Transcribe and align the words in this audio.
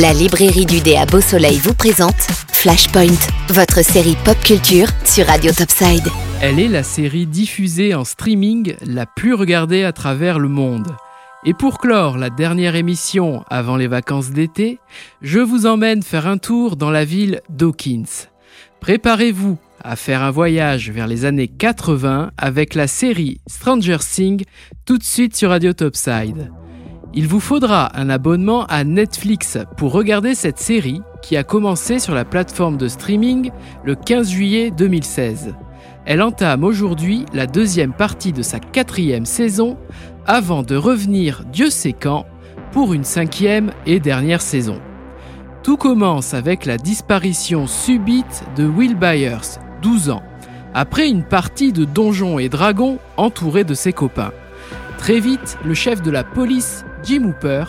La 0.00 0.14
librairie 0.14 0.64
du 0.64 0.80
dé 0.80 0.96
à 0.96 1.04
Beau 1.04 1.20
Soleil 1.20 1.58
vous 1.58 1.74
présente 1.74 2.16
Flashpoint, 2.52 3.18
votre 3.48 3.84
série 3.84 4.16
pop 4.24 4.38
culture 4.42 4.86
sur 5.04 5.26
Radio 5.26 5.52
Topside. 5.52 6.08
Elle 6.40 6.58
est 6.58 6.68
la 6.68 6.82
série 6.82 7.26
diffusée 7.26 7.94
en 7.94 8.04
streaming 8.04 8.76
la 8.80 9.04
plus 9.04 9.34
regardée 9.34 9.84
à 9.84 9.92
travers 9.92 10.38
le 10.38 10.48
monde. 10.48 10.86
Et 11.44 11.52
pour 11.52 11.78
clore 11.78 12.16
la 12.16 12.30
dernière 12.30 12.76
émission 12.76 13.44
avant 13.50 13.76
les 13.76 13.88
vacances 13.88 14.30
d'été, 14.30 14.78
je 15.20 15.40
vous 15.40 15.66
emmène 15.66 16.02
faire 16.02 16.26
un 16.26 16.38
tour 16.38 16.76
dans 16.76 16.90
la 16.90 17.04
ville 17.04 17.42
d'Hawkins. 17.50 18.28
Préparez-vous 18.80 19.58
à 19.84 19.96
faire 19.96 20.22
un 20.22 20.30
voyage 20.30 20.90
vers 20.90 21.08
les 21.08 21.26
années 21.26 21.48
80 21.48 22.30
avec 22.38 22.74
la 22.74 22.86
série 22.86 23.42
Stranger 23.46 23.98
Things 23.98 24.44
tout 24.86 24.96
de 24.96 25.04
suite 25.04 25.36
sur 25.36 25.50
Radio 25.50 25.74
Topside. 25.74 26.50
Il 27.12 27.26
vous 27.26 27.40
faudra 27.40 27.90
un 27.98 28.08
abonnement 28.08 28.66
à 28.66 28.84
Netflix 28.84 29.58
pour 29.76 29.92
regarder 29.92 30.36
cette 30.36 30.60
série 30.60 31.02
qui 31.22 31.36
a 31.36 31.42
commencé 31.42 31.98
sur 31.98 32.14
la 32.14 32.24
plateforme 32.24 32.76
de 32.76 32.86
streaming 32.86 33.50
le 33.84 33.96
15 33.96 34.30
juillet 34.30 34.70
2016. 34.70 35.54
Elle 36.06 36.22
entame 36.22 36.62
aujourd'hui 36.62 37.26
la 37.32 37.48
deuxième 37.48 37.92
partie 37.92 38.32
de 38.32 38.42
sa 38.42 38.60
quatrième 38.60 39.26
saison 39.26 39.76
avant 40.24 40.62
de 40.62 40.76
revenir 40.76 41.42
Dieu 41.52 41.68
sait 41.68 41.94
quand 41.94 42.26
pour 42.70 42.94
une 42.94 43.04
cinquième 43.04 43.72
et 43.86 43.98
dernière 43.98 44.40
saison. 44.40 44.80
Tout 45.64 45.76
commence 45.76 46.32
avec 46.32 46.64
la 46.64 46.76
disparition 46.76 47.66
subite 47.66 48.44
de 48.56 48.64
Will 48.64 48.94
Byers, 48.94 49.58
12 49.82 50.10
ans, 50.10 50.22
après 50.74 51.08
une 51.08 51.24
partie 51.24 51.72
de 51.72 51.84
Donjons 51.84 52.38
et 52.38 52.48
Dragons 52.48 52.98
entouré 53.16 53.64
de 53.64 53.74
ses 53.74 53.92
copains. 53.92 54.30
Très 54.96 55.18
vite, 55.18 55.58
le 55.64 55.74
chef 55.74 56.02
de 56.02 56.10
la 56.10 56.22
police 56.22 56.84
Jim 57.02 57.24
Hooper, 57.24 57.64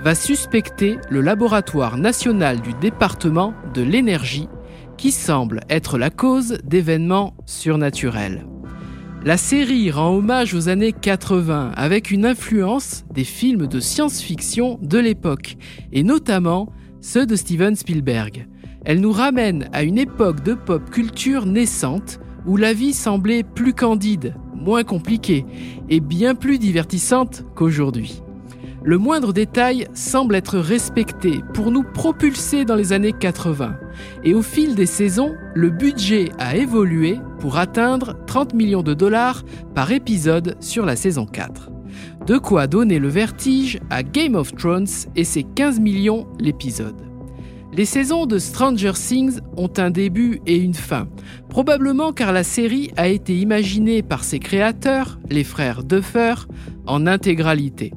va 0.00 0.14
suspecter 0.14 0.98
le 1.10 1.20
laboratoire 1.20 1.96
national 1.96 2.60
du 2.60 2.72
département 2.74 3.52
de 3.74 3.82
l'énergie 3.82 4.48
qui 4.96 5.10
semble 5.10 5.60
être 5.68 5.98
la 5.98 6.10
cause 6.10 6.58
d'événements 6.64 7.34
surnaturels. 7.46 8.46
La 9.24 9.36
série 9.36 9.90
rend 9.90 10.14
hommage 10.14 10.54
aux 10.54 10.68
années 10.68 10.92
80 10.92 11.72
avec 11.74 12.12
une 12.12 12.24
influence 12.24 13.04
des 13.12 13.24
films 13.24 13.66
de 13.66 13.80
science-fiction 13.80 14.78
de 14.80 14.98
l'époque, 14.98 15.56
et 15.92 16.04
notamment 16.04 16.72
ceux 17.00 17.26
de 17.26 17.34
Steven 17.34 17.74
Spielberg. 17.74 18.46
Elle 18.84 19.00
nous 19.00 19.12
ramène 19.12 19.68
à 19.72 19.82
une 19.82 19.98
époque 19.98 20.44
de 20.44 20.54
pop 20.54 20.88
culture 20.90 21.46
naissante 21.46 22.20
où 22.46 22.56
la 22.56 22.72
vie 22.72 22.92
semblait 22.92 23.42
plus 23.42 23.74
candide, 23.74 24.34
moins 24.54 24.84
compliquée 24.84 25.44
et 25.90 25.98
bien 25.98 26.36
plus 26.36 26.58
divertissante 26.58 27.44
qu'aujourd'hui 27.56 28.22
le 28.84 28.98
moindre 28.98 29.32
détail 29.32 29.88
semble 29.92 30.34
être 30.34 30.58
respecté 30.58 31.42
pour 31.54 31.70
nous 31.70 31.82
propulser 31.82 32.64
dans 32.64 32.76
les 32.76 32.92
années 32.92 33.12
80. 33.12 33.76
Et 34.24 34.34
au 34.34 34.42
fil 34.42 34.74
des 34.74 34.86
saisons, 34.86 35.34
le 35.54 35.70
budget 35.70 36.30
a 36.38 36.56
évolué 36.56 37.18
pour 37.40 37.58
atteindre 37.58 38.16
30 38.26 38.54
millions 38.54 38.82
de 38.82 38.94
dollars 38.94 39.44
par 39.74 39.90
épisode 39.90 40.56
sur 40.60 40.86
la 40.86 40.96
saison 40.96 41.26
4. 41.26 41.70
De 42.26 42.38
quoi 42.38 42.66
donner 42.66 42.98
le 42.98 43.08
vertige 43.08 43.78
à 43.90 44.02
Game 44.02 44.34
of 44.34 44.54
Thrones 44.54 44.86
et 45.16 45.24
ses 45.24 45.42
15 45.42 45.80
millions 45.80 46.26
l'épisode. 46.38 47.02
Les 47.72 47.84
saisons 47.84 48.26
de 48.26 48.38
Stranger 48.38 48.92
Things 48.94 49.40
ont 49.56 49.72
un 49.76 49.90
début 49.90 50.40
et 50.46 50.56
une 50.56 50.74
fin, 50.74 51.06
probablement 51.48 52.12
car 52.12 52.32
la 52.32 52.42
série 52.42 52.90
a 52.96 53.08
été 53.08 53.36
imaginée 53.38 54.02
par 54.02 54.24
ses 54.24 54.38
créateurs, 54.38 55.18
les 55.28 55.44
frères 55.44 55.84
Duffer, 55.84 56.34
en 56.86 57.06
intégralité. 57.06 57.92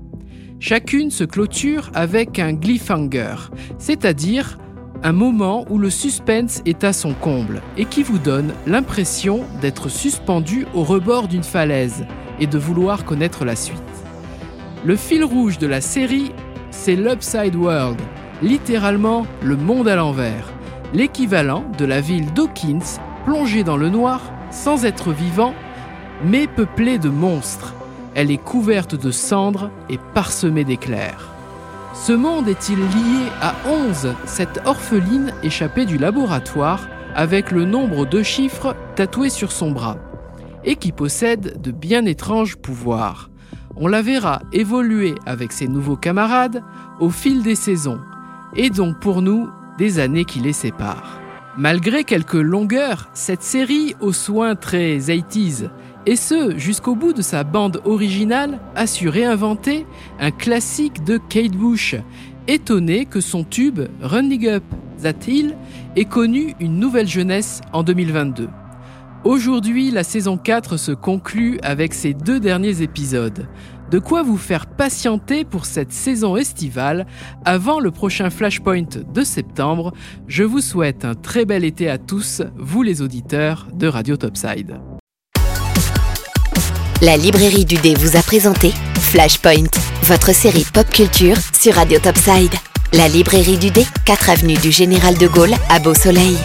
Chacune 0.64 1.10
se 1.10 1.24
clôture 1.24 1.90
avec 1.96 2.38
un 2.38 2.56
cliffhanger, 2.56 3.50
c'est-à-dire 3.80 4.60
un 5.02 5.12
moment 5.12 5.66
où 5.72 5.80
le 5.80 5.90
suspense 5.90 6.62
est 6.68 6.84
à 6.84 6.94
son 6.94 7.16
comble 7.16 7.64
et 7.78 7.86
qui 7.86 8.04
vous 8.04 8.20
donne 8.20 8.54
l'impression 8.68 9.44
d'être 9.60 9.90
suspendu 9.90 10.68
au 10.76 10.84
rebord 10.84 11.28
d'une 11.28 11.42
falaise 11.42 12.06
et 12.40 12.46
de 12.46 12.60
vouloir 12.60 13.06
connaître 13.06 13.44
la 13.44 13.56
suite. 13.56 13.82
Le 14.86 14.96
fil 14.96 15.24
rouge 15.24 15.58
de 15.58 15.66
la 15.66 15.82
série, 15.82 16.32
c'est 16.70 16.96
l'Upside 16.96 17.56
World, 17.56 18.00
littéralement 18.44 19.26
le 19.42 19.58
monde 19.58 19.88
à 19.88 19.96
l'envers, 19.96 20.54
l'équivalent 20.94 21.66
de 21.80 21.86
la 21.86 22.02
ville 22.02 22.32
d'Hawkins 22.34 23.00
plongée 23.26 23.64
dans 23.64 23.78
le 23.78 23.90
noir 23.90 24.22
sans 24.52 24.86
être 24.86 25.12
vivant, 25.12 25.56
mais 26.24 26.46
peuplée 26.46 27.00
de 27.00 27.10
monstres 27.10 27.74
elle 28.16 28.32
est 28.32 28.38
couverte 28.38 28.96
de 28.96 29.12
cendres 29.12 29.70
et 29.90 30.00
parsemée 30.14 30.64
d'éclairs. 30.64 31.30
Ce 31.94 32.14
monde 32.14 32.48
est-il 32.48 32.80
lié 32.80 33.28
à 33.42 33.54
11, 33.68 34.14
cette 34.26 34.62
orpheline 34.66 35.34
échappée 35.44 35.86
du 35.86 35.98
laboratoire 35.98 36.88
avec 37.16 37.52
le 37.52 37.66
nombre 37.66 38.06
de 38.06 38.24
chiffres 38.24 38.76
tatoués 38.96 39.30
sur 39.30 39.52
son 39.52 39.72
bras 39.72 39.98
et 40.64 40.76
qui 40.76 40.92
possède 40.92 41.62
de 41.62 41.72
bien 41.72 42.06
étranges 42.06 42.56
pouvoirs? 42.56 43.30
On 43.76 43.88
la 43.88 44.02
verra 44.02 44.42
évoluer 44.52 45.16
avec 45.26 45.52
ses 45.52 45.68
nouveaux 45.68 45.96
camarades 45.96 46.64
au 47.00 47.10
fil 47.10 47.44
des 47.44 47.56
saisons 47.56 48.00
et 48.56 48.70
donc 48.70 49.00
pour 49.00 49.22
nous 49.22 49.50
des 49.78 50.00
années 50.00 50.26
qui 50.26 50.40
les 50.40 50.54
séparent. 50.54 51.20
Malgré 51.58 52.06
quelques 52.06 52.34
longueurs, 52.34 53.10
cette 53.14 53.44
série 53.44 53.96
aux 54.00 54.14
soins 54.14 54.56
très 54.56 54.98
80s 54.98 55.70
et 56.06 56.16
ce, 56.16 56.58
jusqu'au 56.58 56.96
bout 56.96 57.14
de 57.14 57.22
sa 57.22 57.44
bande 57.44 57.82
originale, 57.86 58.60
a 58.76 58.88
su 58.88 59.08
réinventer 59.08 59.86
un 60.20 60.32
classique 60.32 61.04
de 61.04 61.18
Kate 61.18 61.52
Bush, 61.52 61.96
étonné 62.48 63.06
que 63.06 63.22
son 63.22 63.44
tube 63.44 63.82
Running 64.02 64.48
Up 64.48 64.64
That 65.02 65.28
Hill 65.28 65.56
ait 65.96 66.06
connu 66.06 66.56
une 66.60 66.80
nouvelle 66.80 67.08
jeunesse 67.08 67.62
en 67.74 67.84
2022. 67.84 68.50
Aujourd'hui, 69.24 69.92
la 69.92 70.04
saison 70.04 70.38
4 70.38 70.78
se 70.78 70.92
conclut 70.92 71.60
avec 71.62 71.94
ses 71.94 72.16
deux 72.16 72.40
derniers 72.40 72.82
épisodes. 72.82 73.48
De 73.92 74.00
quoi 74.00 74.24
vous 74.24 74.38
faire 74.38 74.66
patienter 74.66 75.44
pour 75.44 75.66
cette 75.66 75.92
saison 75.92 76.38
estivale 76.38 77.06
avant 77.46 77.80
le 77.80 77.92
prochain 77.92 78.32
Flashpoint 78.32 79.04
de 79.14 79.24
septembre. 79.24 79.94
Je 80.28 80.44
vous 80.44 80.62
souhaite 80.62 81.06
un 81.06 81.14
très 81.14 81.46
bel 81.46 81.64
été 81.64 81.90
à 81.90 82.00
tous, 82.00 82.42
vous 82.56 82.82
les 82.82 83.04
auditeurs 83.04 83.68
de 83.74 83.88
Radio 83.88 84.18
Topside. 84.18 84.80
La 87.02 87.18
librairie 87.18 87.66
du 87.66 87.78
dé 87.78 87.96
vous 87.96 88.16
a 88.16 88.22
présenté 88.22 88.72
Flashpoint, 89.00 89.72
votre 90.04 90.36
série 90.36 90.68
pop 90.72 90.88
culture 90.88 91.36
sur 91.60 91.74
Radio 91.74 91.98
Topside. 91.98 92.54
La 92.94 93.08
librairie 93.08 93.58
du 93.58 93.72
dé, 93.72 93.88
4 94.06 94.30
avenue 94.30 94.58
du 94.58 94.70
Général 94.72 95.18
de 95.18 95.26
Gaulle 95.26 95.56
à 95.70 95.80
Beau 95.80 95.96
Soleil. 95.96 96.38